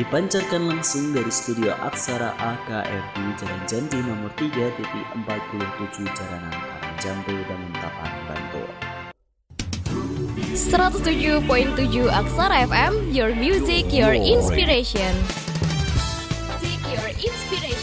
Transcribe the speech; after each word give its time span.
Dipancarkan 0.00 0.64
langsung 0.64 1.12
dari 1.12 1.28
studio 1.28 1.76
Aksara 1.76 2.32
AKRD 2.40 3.36
Jalan 3.36 3.62
Janti 3.68 4.00
nomor 4.00 4.32
3 4.32 4.48
titik 4.48 5.06
47 5.28 6.08
Jaranan 6.16 6.56
dan 7.04 7.60
Tapan 7.76 8.12
Bantul. 8.24 8.64
107.7 10.56 12.08
Aksara 12.08 12.64
FM, 12.64 13.12
your 13.12 13.36
music, 13.36 13.92
your 13.92 14.16
inspiration. 14.16 15.12
Music, 16.48 16.80
your 16.88 17.08
inspiration. 17.20 17.79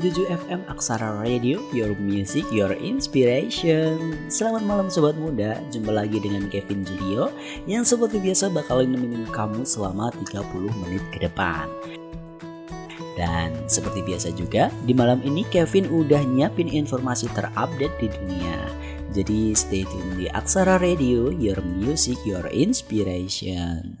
Tujuh 0.00 0.32
FM 0.32 0.64
Aksara 0.64 1.20
Radio, 1.20 1.60
your 1.76 1.92
music, 2.00 2.48
your 2.48 2.72
inspiration. 2.72 4.16
Selamat 4.32 4.64
malam 4.64 4.88
sobat 4.88 5.12
muda, 5.20 5.60
jumpa 5.68 5.92
lagi 5.92 6.24
dengan 6.24 6.48
Kevin 6.48 6.88
Julio 6.88 7.28
yang 7.68 7.84
seperti 7.84 8.16
biasa 8.16 8.48
bakal 8.48 8.80
nemenin 8.80 9.28
kamu 9.28 9.68
selama 9.68 10.08
30 10.24 10.72
menit 10.72 11.04
ke 11.12 11.20
depan. 11.20 11.68
Dan 13.20 13.52
seperti 13.68 14.00
biasa 14.08 14.32
juga, 14.32 14.72
di 14.88 14.96
malam 14.96 15.20
ini 15.20 15.44
Kevin 15.52 15.92
udah 15.92 16.24
nyiapin 16.24 16.72
informasi 16.72 17.28
terupdate 17.36 17.92
di 18.00 18.08
dunia. 18.08 18.72
Jadi 19.12 19.52
stay 19.52 19.84
tune 19.84 20.16
di 20.16 20.32
Aksara 20.32 20.80
Radio, 20.80 21.28
your 21.28 21.60
music, 21.60 22.16
your 22.24 22.48
inspiration. 22.48 24.00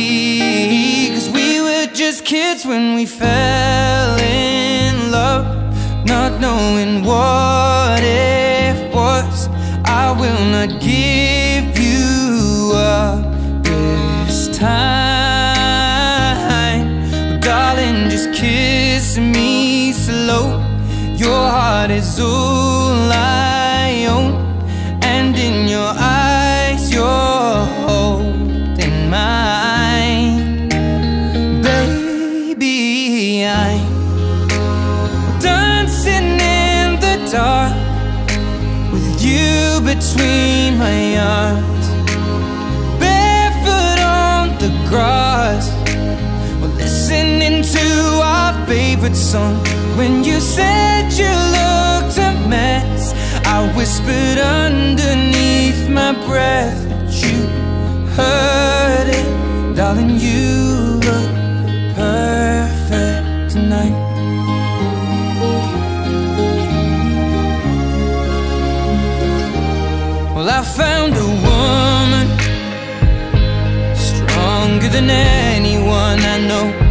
Kids 2.31 2.63
when 2.65 2.95
we 2.95 3.05
fell 3.05 4.17
in 4.17 5.11
love, 5.11 5.45
not 6.05 6.39
knowing 6.39 7.03
what 7.03 8.01
it 8.01 8.93
was. 8.95 9.49
I 9.83 10.13
will 10.17 10.45
not 10.45 10.79
give 10.79 11.77
you 11.77 12.71
up 12.73 13.25
this 13.65 14.47
time, 14.57 15.11
but 17.31 17.41
darling, 17.41 18.09
just 18.09 18.31
kiss 18.31 19.17
me 19.17 19.91
slow. 19.91 20.63
Your 21.17 21.49
heart 21.49 21.91
is 21.91 22.17
all 22.17 23.11
I 23.11 23.50
favorite 49.11 49.15
song. 49.15 49.55
When 49.97 50.23
you 50.23 50.39
said 50.39 51.11
you 51.13 51.31
looked 51.57 52.17
a 52.17 52.31
mess, 52.47 53.13
I 53.45 53.71
whispered 53.75 54.37
underneath 54.37 55.89
my 55.89 56.13
breath, 56.27 56.79
you 57.23 57.47
heard 58.15 59.07
it, 59.07 59.75
darling. 59.75 60.19
You 60.19 60.99
look 61.07 61.29
perfect 61.95 63.51
tonight. 63.51 63.97
Well, 70.35 70.49
I 70.49 70.63
found 70.63 71.13
a 71.15 71.29
woman 71.47 72.27
stronger 73.95 74.89
than 74.89 75.09
anyone 75.09 76.19
I 76.19 76.39
know. 76.47 76.90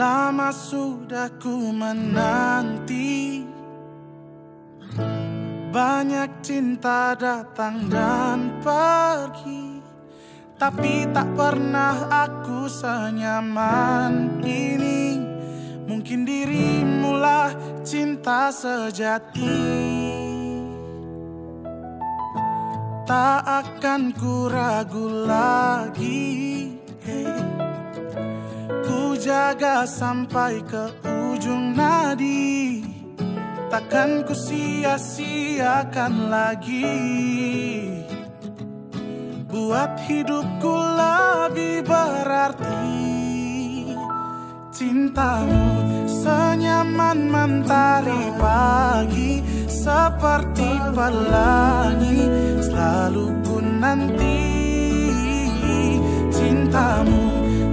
Lama 0.00 0.48
sudah 0.48 1.28
ku 1.36 1.76
menanti. 1.76 3.44
Banyak 5.68 6.40
cinta 6.40 7.12
datang 7.12 7.84
dan 7.92 8.64
pergi. 8.64 9.84
Tapi 10.56 11.04
tak 11.12 11.28
pernah 11.36 12.08
aku 12.08 12.64
senyaman 12.68 14.40
ini 14.44 15.00
Mungkin 15.90 16.22
dirimulah 16.22 17.50
cinta 17.82 18.48
sejati. 18.54 19.68
Tak 23.04 23.42
akan 23.42 24.14
ku 24.14 24.48
ragu 24.48 25.26
lagi. 25.28 26.72
Hey. 27.04 27.59
Ku 28.84 29.14
jaga 29.16 29.84
sampai 29.84 30.60
ke 30.64 30.92
ujung 31.04 31.76
nadi. 31.76 32.82
Takkan 33.70 34.26
ku 34.26 34.34
sia-siakan 34.34 36.32
lagi. 36.32 36.90
Buat 39.50 39.98
hidupku 40.06 40.74
lebih 40.74 41.86
berarti. 41.86 42.98
Cintamu 44.74 45.64
senyaman 46.08 47.18
mentari 47.30 48.32
pagi. 48.40 49.42
Seperti 49.70 50.76
pelangi 50.92 52.20
Selalu 52.60 53.26
ku 53.42 53.56
nanti. 53.58 54.42
Cintamu 56.30 57.22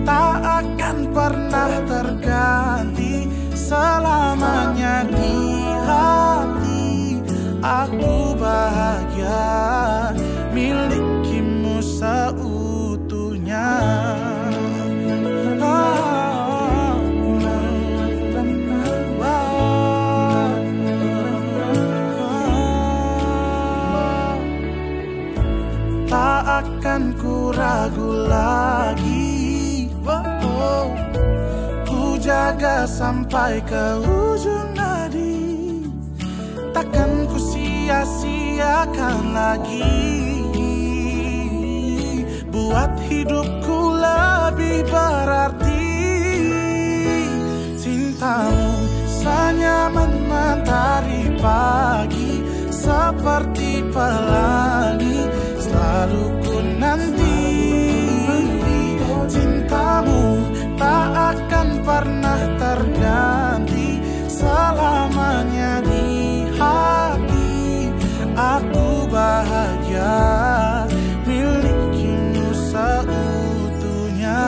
tak 0.07 0.39
akan 0.39 0.86
pernah 1.17 1.81
terganti 1.89 3.25
selamanya 3.57 5.01
di 5.09 5.33
hati. 5.81 7.17
Aku 7.57 8.37
bahagia 8.37 10.13
milikimu 10.53 11.81
seutuhnya. 11.81 13.69
Tak 26.07 26.63
akan 26.63 27.01
ku 27.19 27.51
ragu 27.51 28.09
lagi 28.31 29.06
jaga 32.27 32.83
sampai 32.83 33.63
ke 33.63 33.85
ujung 34.03 34.75
nadi. 34.75 35.87
Takkan 36.75 37.23
ku 37.31 37.39
sia-siakan 37.39 39.31
lagi. 39.31 39.95
Buat 42.51 42.91
hidupku 43.07 43.79
lebih 43.95 44.83
berarti. 44.91 45.87
Cintamu 47.79 48.75
senyaman 49.07 50.11
mentari 50.27 51.31
pagi 51.39 52.43
Seperti 52.67 53.87
pelangi 53.95 54.86
Selamanya 64.37 65.81
di 65.81 66.45
hati. 66.61 67.89
Aku 68.37 69.09
bahagia 69.09 70.85
Milikimu 71.25 72.53
seutuhnya. 72.53 74.45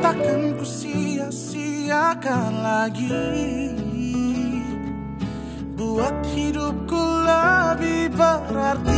Takkan 0.00 0.56
ku 0.56 0.64
sia-siakan 0.64 2.64
lagi 2.64 3.57
lebih 8.18 8.50
berarti 8.50 8.97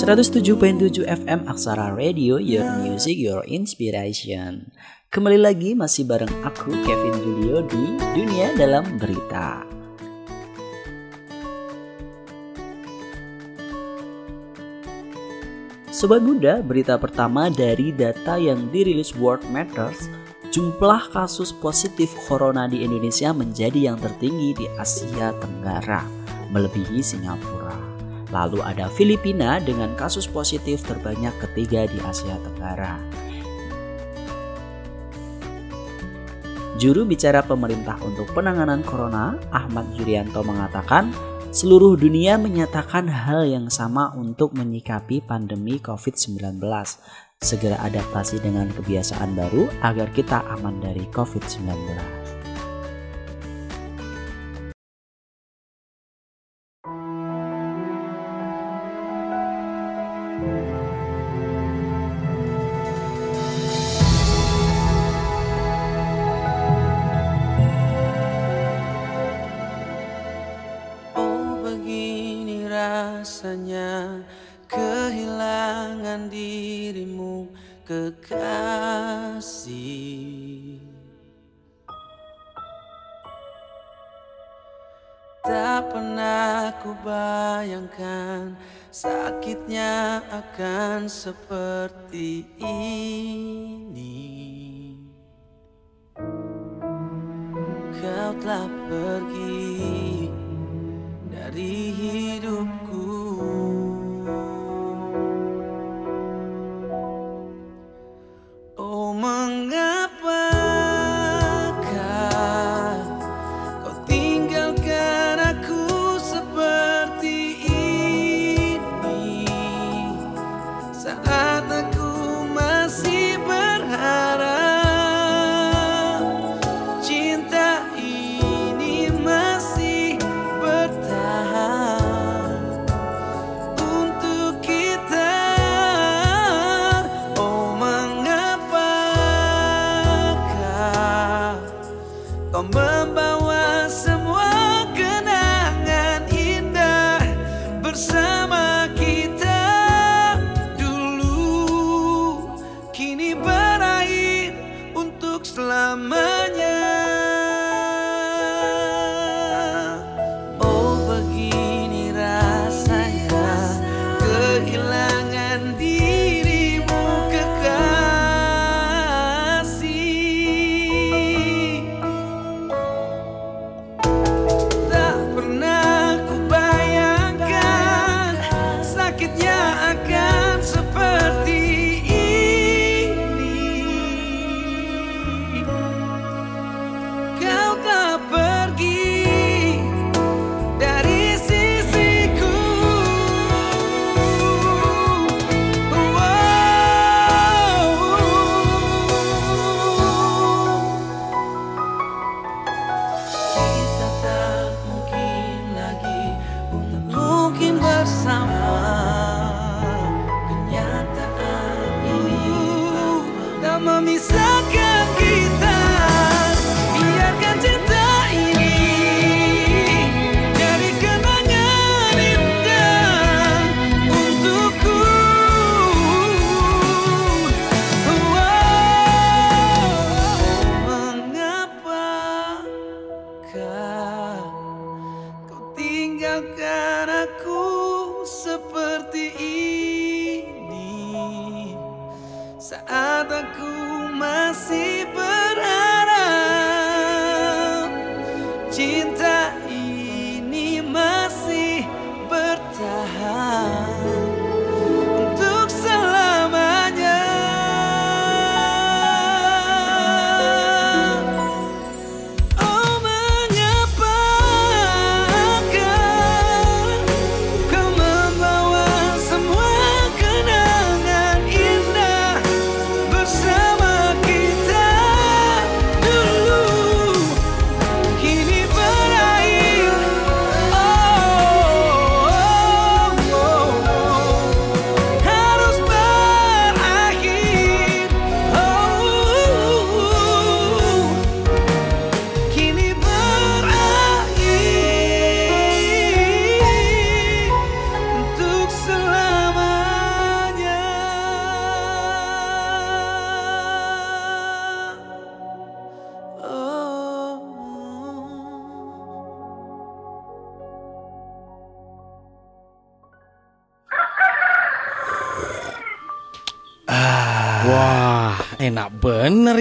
107.7 0.00 1.04
FM 1.04 1.44
Aksara 1.44 1.92
Radio, 1.92 2.40
Your 2.40 2.64
Music, 2.80 3.20
Your 3.20 3.44
Inspiration. 3.44 4.72
Kembali 5.12 5.36
lagi 5.36 5.76
masih 5.76 6.08
bareng 6.08 6.32
aku 6.40 6.72
Kevin 6.88 7.20
Julio 7.20 7.60
di 7.68 8.00
Dunia 8.16 8.48
Dalam 8.56 8.96
Berita. 8.96 9.60
Sobat 15.92 16.24
muda, 16.24 16.64
berita 16.64 16.96
pertama 16.96 17.52
dari 17.52 17.92
data 17.92 18.40
yang 18.40 18.72
dirilis 18.72 19.12
World 19.20 19.44
Matters, 19.52 20.08
jumlah 20.48 21.12
kasus 21.12 21.52
positif 21.52 22.08
corona 22.24 22.64
di 22.64 22.88
Indonesia 22.88 23.36
menjadi 23.36 23.92
yang 23.92 24.00
tertinggi 24.00 24.64
di 24.64 24.66
Asia 24.80 25.36
Tenggara, 25.36 26.00
melebihi 26.48 27.04
Singapura. 27.04 27.59
Lalu 28.30 28.62
ada 28.62 28.86
Filipina 28.94 29.58
dengan 29.58 29.94
kasus 29.98 30.30
positif 30.30 30.86
terbanyak 30.86 31.34
ketiga 31.42 31.86
di 31.90 31.98
Asia 32.02 32.38
Tenggara. 32.38 32.98
Juru 36.80 37.04
bicara 37.04 37.44
pemerintah 37.44 38.00
untuk 38.00 38.32
penanganan 38.32 38.80
corona, 38.80 39.36
Ahmad 39.52 39.92
Yuryanto 40.00 40.40
mengatakan, 40.40 41.12
seluruh 41.52 41.92
dunia 41.92 42.40
menyatakan 42.40 43.04
hal 43.04 43.44
yang 43.44 43.68
sama 43.68 44.16
untuk 44.16 44.56
menyikapi 44.56 45.20
pandemi 45.20 45.76
COVID-19. 45.76 46.56
Segera 47.36 47.76
adaptasi 47.84 48.40
dengan 48.40 48.72
kebiasaan 48.72 49.36
baru 49.36 49.68
agar 49.84 50.08
kita 50.16 50.40
aman 50.56 50.80
dari 50.80 51.04
COVID-19. 51.12 52.29
akan 90.40 91.04
seperti 91.04 92.48
ini. 92.56 94.16
Kau 98.00 98.32
telah 98.40 98.64
pergi 98.88 100.32
dari 101.28 101.92
hidupku. 101.92 103.12
Oh 108.80 109.12
mengapa 109.12 109.99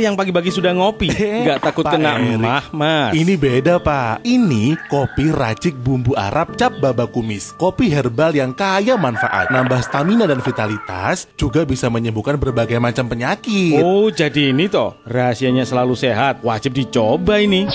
yang 0.09 0.17
pagi-pagi 0.17 0.49
sudah 0.49 0.73
ngopi. 0.73 1.13
Nggak 1.45 1.61
takut 1.61 1.85
Pak 1.85 1.93
kena 1.93 2.17
emah, 2.17 2.65
Mas. 2.73 3.13
Ini 3.13 3.33
beda 3.37 3.77
pak, 3.77 4.25
ini 4.25 4.73
kopi 4.89 5.29
racik 5.29 5.77
bumbu 5.77 6.17
Arab 6.17 6.57
cap 6.57 6.73
baba 6.81 7.05
kumis 7.05 7.53
Kopi 7.55 7.91
herbal 7.93 8.33
yang 8.33 8.51
kaya 8.51 8.97
manfaat 8.97 9.53
Nambah 9.53 9.81
stamina 9.85 10.25
dan 10.25 10.41
vitalitas 10.41 11.29
Juga 11.35 11.63
bisa 11.63 11.87
menyembuhkan 11.87 12.35
berbagai 12.39 12.81
macam 12.81 13.05
penyakit 13.05 13.81
Oh, 13.81 14.09
jadi 14.09 14.51
ini 14.51 14.65
toh. 14.71 14.97
Rahasianya 15.05 15.63
selalu 15.67 15.93
sehat. 15.93 16.41
Wajib 16.41 16.73
dicoba 16.73 17.37
ini. 17.41 17.69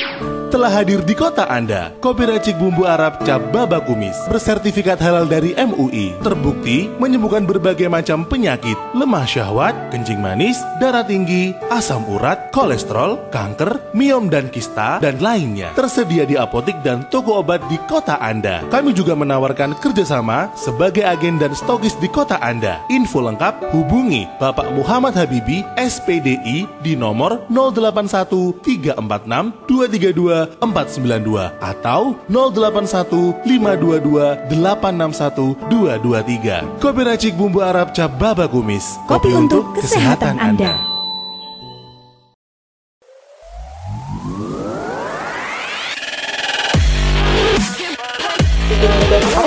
Telah 0.54 0.70
hadir 0.70 1.02
di 1.02 1.18
kota 1.18 1.50
Anda 1.50 1.90
Kopi 1.98 2.30
racik 2.30 2.54
bumbu 2.62 2.86
Arab 2.86 3.18
cap 3.26 3.42
baba 3.50 3.82
kumis 3.82 4.14
Bersertifikat 4.30 5.02
halal 5.02 5.26
dari 5.26 5.50
MUI 5.58 6.14
Terbukti 6.22 6.86
menyembuhkan 7.02 7.42
berbagai 7.42 7.90
macam 7.90 8.22
penyakit 8.22 8.78
Lemah 8.94 9.26
syahwat, 9.26 9.74
kencing 9.90 10.22
manis, 10.22 10.54
darah 10.78 11.02
tinggi, 11.02 11.50
asam 11.74 12.06
urat, 12.06 12.23
kolesterol, 12.48 13.28
kanker, 13.28 13.92
miom 13.92 14.32
dan 14.32 14.48
kista, 14.48 14.96
dan 15.04 15.20
lainnya 15.20 15.76
Tersedia 15.76 16.24
di 16.24 16.40
apotik 16.40 16.80
dan 16.80 17.04
toko 17.12 17.44
obat 17.44 17.60
di 17.68 17.76
kota 17.84 18.16
Anda 18.16 18.64
Kami 18.72 18.96
juga 18.96 19.12
menawarkan 19.12 19.76
kerjasama 19.76 20.48
sebagai 20.56 21.04
agen 21.04 21.36
dan 21.36 21.52
stokis 21.52 21.92
di 22.00 22.08
kota 22.08 22.40
Anda 22.40 22.80
Info 22.88 23.20
lengkap 23.20 23.76
hubungi 23.76 24.24
Bapak 24.40 24.72
Muhammad 24.72 25.12
Habibi 25.12 25.60
SPDI 25.76 26.64
di 26.80 26.96
nomor 26.96 27.44
081 27.52 28.64
346 28.64 29.68
232 29.68 30.64
492 30.64 31.60
atau 31.60 32.16
081 32.30 33.44
522 33.44 34.48
861 34.48 35.58
223. 35.68 36.80
Kopi 36.80 37.02
racik 37.02 37.32
bumbu 37.34 37.60
Arab 37.60 37.92
cap 37.92 38.14
baba 38.16 38.46
kumis. 38.46 38.96
Kopi 39.10 39.34
untuk 39.34 39.74
kesehatan 39.76 40.38
Anda. 40.38 40.93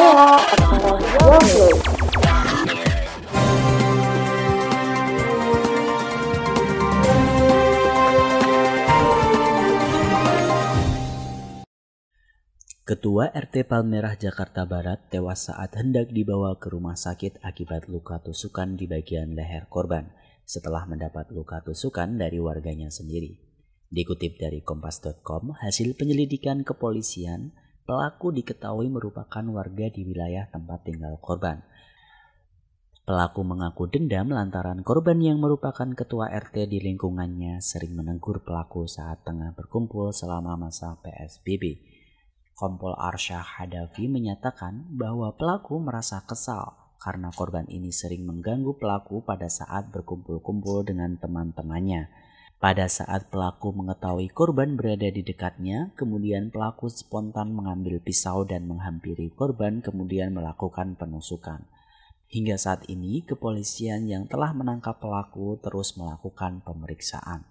Ketua 0.08 0.24
RT 13.36 13.68
Palmerah 13.68 14.16
Jakarta 14.16 14.64
Barat 14.64 15.12
tewas 15.12 15.52
saat 15.52 15.76
hendak 15.76 16.16
dibawa 16.16 16.56
ke 16.56 16.72
rumah 16.72 16.96
sakit 16.96 17.44
akibat 17.44 17.92
luka 17.92 18.24
tusukan 18.24 18.80
di 18.80 18.88
bagian 18.88 19.36
leher 19.36 19.68
korban 19.68 20.08
setelah 20.48 20.88
mendapat 20.88 21.36
luka 21.36 21.60
tusukan 21.60 22.16
dari 22.16 22.40
warganya 22.40 22.88
sendiri. 22.88 23.44
Dikutip 23.92 24.40
dari 24.40 24.64
kompas.com, 24.64 25.60
hasil 25.60 26.00
penyelidikan 26.00 26.64
kepolisian, 26.64 27.52
pelaku 27.88 28.36
diketahui 28.36 28.92
merupakan 28.92 29.42
warga 29.56 29.88
di 29.88 30.04
wilayah 30.04 30.44
tempat 30.52 30.84
tinggal 30.84 31.16
korban. 31.24 31.64
Pelaku 33.08 33.40
mengaku 33.48 33.88
dendam 33.88 34.36
lantaran 34.36 34.84
korban 34.84 35.16
yang 35.24 35.40
merupakan 35.40 35.88
ketua 35.96 36.28
RT 36.28 36.68
di 36.68 36.84
lingkungannya 36.84 37.64
sering 37.64 37.96
menegur 37.96 38.44
pelaku 38.44 38.84
saat 38.84 39.24
tengah 39.24 39.56
berkumpul 39.56 40.12
selama 40.12 40.60
masa 40.60 41.00
PSBB. 41.00 41.80
Kompol 42.52 42.92
Arsyah 43.00 43.64
Hadafi 43.64 44.12
menyatakan 44.12 44.92
bahwa 44.92 45.32
pelaku 45.40 45.80
merasa 45.80 46.20
kesal 46.28 46.76
karena 47.00 47.32
korban 47.32 47.64
ini 47.72 47.96
sering 47.96 48.28
mengganggu 48.28 48.76
pelaku 48.76 49.24
pada 49.24 49.48
saat 49.48 49.88
berkumpul-kumpul 49.96 50.84
dengan 50.84 51.16
teman-temannya. 51.16 52.12
Pada 52.58 52.90
saat 52.90 53.30
pelaku 53.30 53.70
mengetahui 53.70 54.34
korban 54.34 54.74
berada 54.74 55.06
di 55.14 55.22
dekatnya, 55.22 55.94
kemudian 55.94 56.50
pelaku 56.50 56.90
spontan 56.90 57.54
mengambil 57.54 58.02
pisau 58.02 58.50
dan 58.50 58.66
menghampiri 58.66 59.30
korban 59.30 59.78
kemudian 59.86 60.34
melakukan 60.34 60.98
penusukan. 60.98 61.70
Hingga 62.34 62.58
saat 62.58 62.90
ini, 62.90 63.22
kepolisian 63.22 64.10
yang 64.10 64.26
telah 64.26 64.58
menangkap 64.58 64.98
pelaku 64.98 65.62
terus 65.62 65.94
melakukan 66.02 66.66
pemeriksaan. 66.66 67.46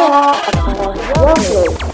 Aku 0.00 1.89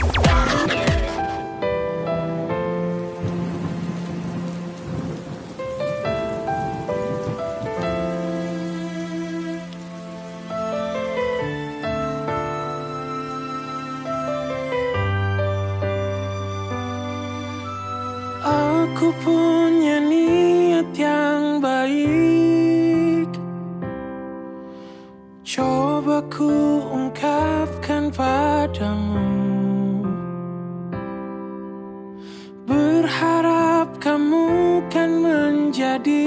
kamu 34.97 35.05
kan 35.05 35.13
menjadi 35.21 36.25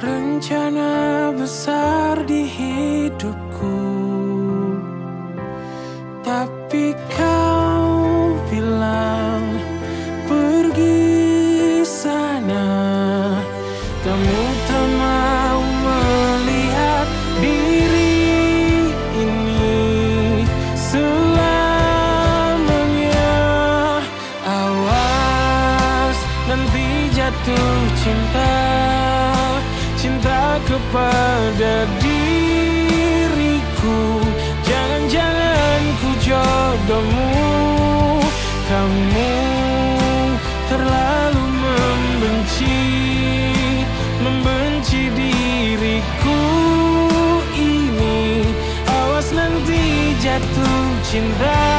Rencana 0.00 0.99
jatuh 51.10 51.34
cinta 51.34 51.69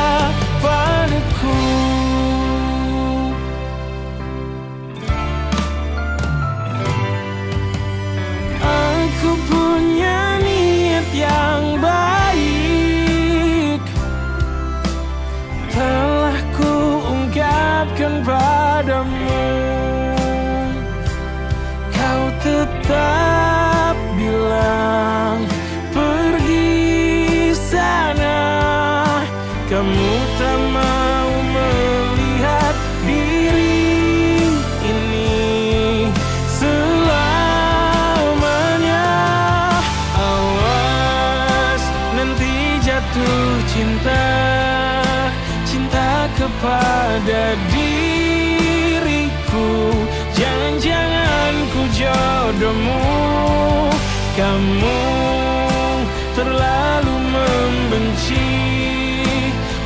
Kamu 54.35 54.99
terlalu 56.35 57.15
membenci 57.31 58.47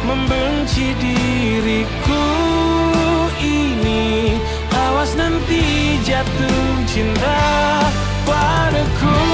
Membenci 0.06 0.94
diriku 0.98 2.26
ini. 3.38 4.38
Awas 4.74 5.14
nanti 5.14 5.98
jatuh 6.02 6.66
cinta 6.90 7.38
padaku 8.26 9.25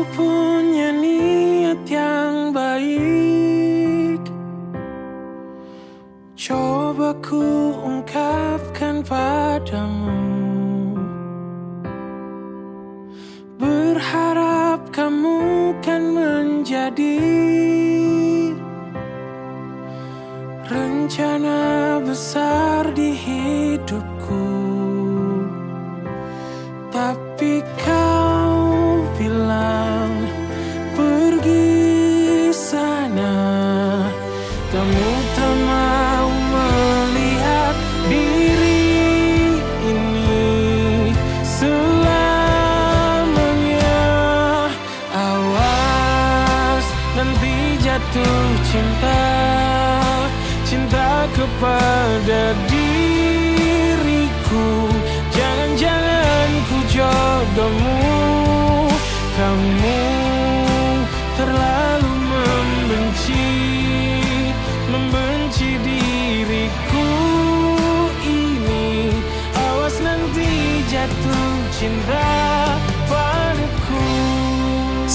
Aku 0.00 0.49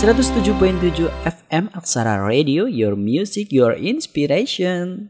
107.7 0.06 1.10
FM 1.26 1.66
Aksara 1.74 2.22
Radio, 2.22 2.70
your 2.70 2.94
music, 2.94 3.50
your 3.50 3.74
inspiration. 3.74 5.10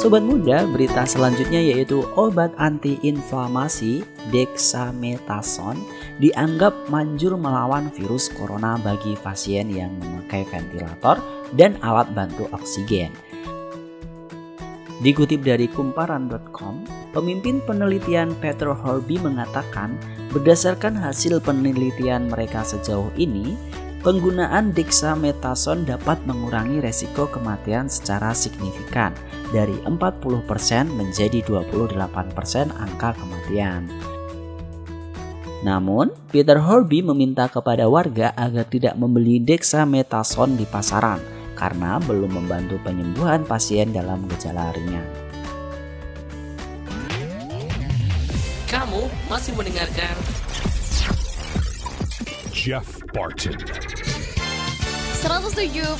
Sobat 0.00 0.24
muda, 0.24 0.64
berita 0.64 1.04
selanjutnya 1.04 1.60
yaitu 1.60 2.00
obat 2.16 2.48
antiinflamasi 2.56 4.08
dexamethasone 4.32 5.76
dianggap 6.16 6.72
manjur 6.88 7.36
melawan 7.36 7.92
virus 7.92 8.32
corona 8.32 8.80
bagi 8.80 9.20
pasien 9.20 9.68
yang 9.68 9.92
memakai 10.00 10.48
ventilator 10.48 11.20
dan 11.60 11.76
alat 11.84 12.08
bantu 12.16 12.48
oksigen. 12.56 13.12
Dikutip 15.04 15.44
dari 15.44 15.68
kumparan.com, 15.68 16.88
pemimpin 17.12 17.60
penelitian 17.68 18.32
Peter 18.40 18.72
Horby 18.72 19.20
mengatakan 19.20 19.92
berdasarkan 20.32 20.96
hasil 20.98 21.40
penelitian 21.40 22.28
mereka 22.28 22.64
sejauh 22.64 23.08
ini, 23.16 23.56
penggunaan 24.04 24.76
dexamethasone 24.76 25.88
dapat 25.88 26.20
mengurangi 26.28 26.84
resiko 26.84 27.26
kematian 27.28 27.88
secara 27.90 28.36
signifikan 28.36 29.16
dari 29.50 29.74
40% 29.84 30.28
menjadi 30.92 31.40
28% 31.44 31.94
angka 32.72 33.10
kematian. 33.16 33.88
Namun, 35.66 36.14
Peter 36.30 36.62
Horby 36.62 37.02
meminta 37.02 37.50
kepada 37.50 37.90
warga 37.90 38.30
agar 38.38 38.62
tidak 38.70 38.94
membeli 38.94 39.42
dexamethasone 39.42 40.54
di 40.54 40.66
pasaran 40.68 41.18
karena 41.58 41.98
belum 41.98 42.30
membantu 42.30 42.78
penyembuhan 42.86 43.42
pasien 43.42 43.90
dalam 43.90 44.22
gejala 44.30 44.70
ringan. 44.70 45.27
Kamu 48.68 49.08
masih 49.32 49.56
mendengarkan 49.56 50.12
Jeff 52.52 52.84
Barton. 53.16 53.56
107.7 55.24 55.96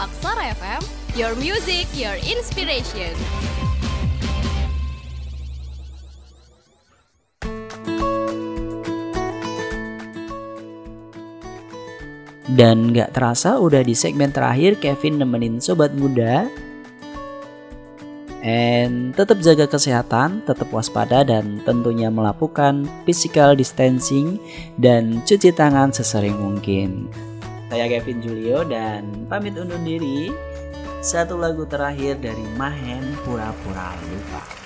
Aksara 0.00 0.56
FM, 0.56 0.80
your 1.20 1.36
music, 1.36 1.84
your 1.92 2.16
inspiration. 2.24 3.12
Dan 12.56 12.96
gak 12.96 13.12
terasa 13.12 13.60
udah 13.60 13.84
di 13.84 13.92
segmen 13.92 14.32
terakhir 14.32 14.80
Kevin 14.80 15.20
nemenin 15.20 15.60
sobat 15.60 15.92
muda 15.92 16.48
And 18.42 19.14
tetap 19.14 19.38
jaga 19.38 19.70
kesehatan, 19.70 20.42
tetap 20.42 20.66
waspada 20.74 21.22
dan 21.22 21.62
tentunya 21.62 22.10
melakukan 22.10 22.90
physical 23.06 23.54
distancing 23.54 24.42
dan 24.82 25.22
cuci 25.22 25.54
tangan 25.54 25.94
sesering 25.94 26.34
mungkin. 26.34 27.06
Saya 27.70 27.86
Kevin 27.86 28.18
Julio 28.18 28.66
dan 28.66 29.30
pamit 29.30 29.54
undur 29.54 29.78
diri. 29.86 30.34
Satu 31.02 31.38
lagu 31.38 31.66
terakhir 31.66 32.18
dari 32.18 32.42
Mahen 32.58 33.14
Pura-Pura 33.22 33.94
Lupa. 34.10 34.61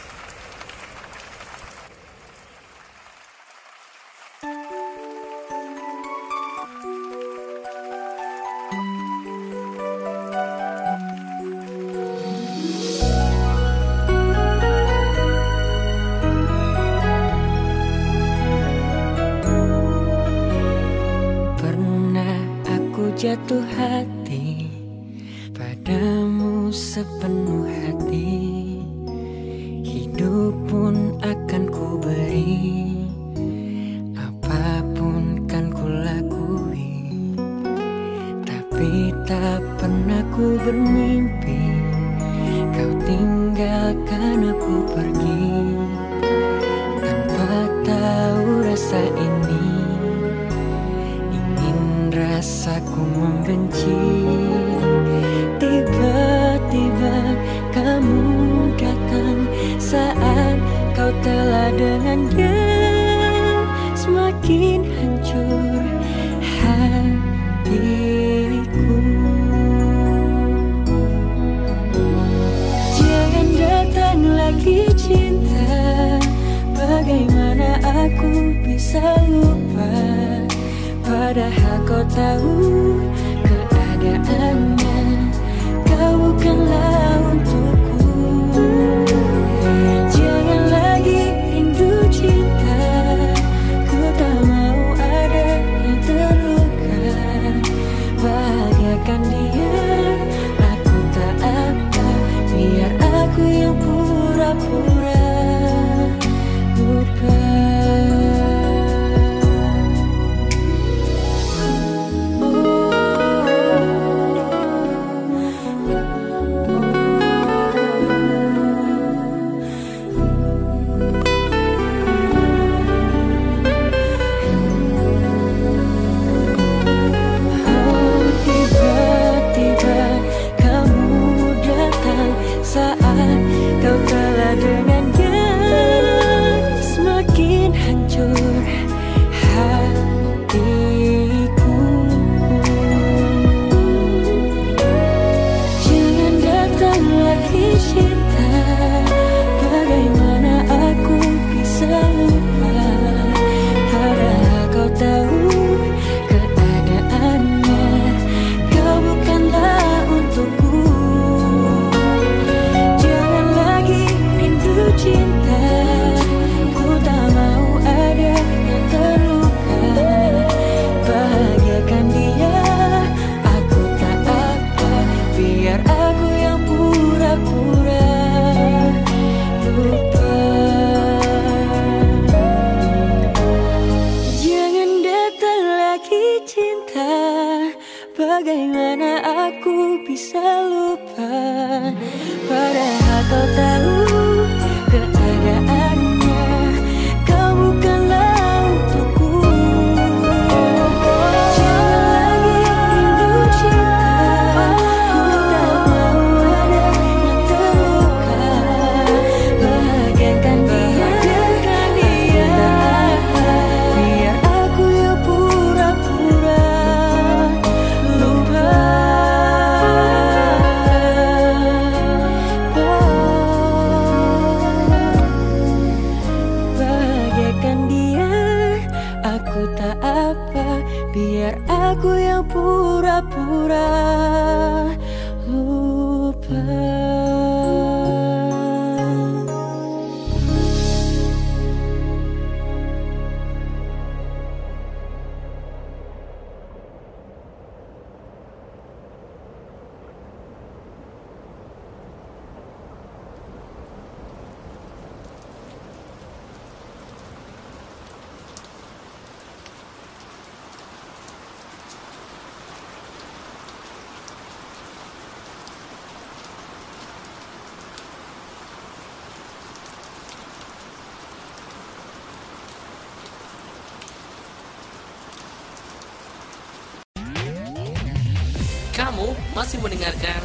masih 279.57 279.81
mendengarkan 279.81 280.37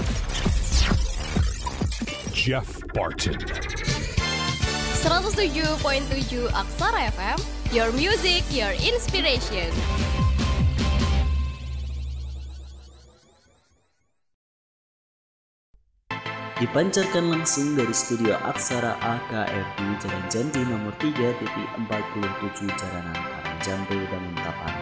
Jeff 2.32 2.64
Barton. 2.96 3.36
107.7 5.04 6.48
Aksara 6.56 7.12
FM 7.12 7.40
Your 7.72 7.88
music, 7.96 8.44
your 8.52 8.76
inspiration. 8.84 9.72
Dipancarkan 16.60 17.32
langsung 17.32 17.80
dari 17.80 17.96
studio 17.96 18.36
Aksara 18.44 19.00
AKRD 19.00 19.80
Jalan 20.04 20.26
Janti 20.28 20.62
nomor 20.68 20.92
3.47 21.00 22.76
Jaranan 22.76 23.16
Karangjampe 23.16 23.98
dan 24.12 24.24
Tapan 24.36 24.81